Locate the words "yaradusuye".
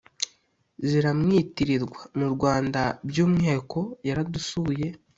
4.07-4.87